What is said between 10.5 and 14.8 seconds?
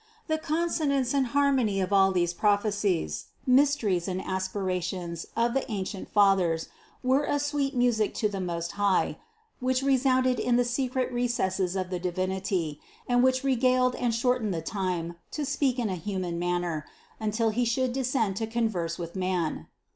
the secret recesses of the Divinity and which regaled and shortened the